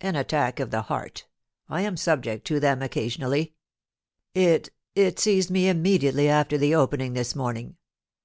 [0.00, 1.26] An attack of the heart
[1.68, 3.54] I am subject to them occasionally.
[4.32, 7.74] It— it seized me immediately after the Opening this morning.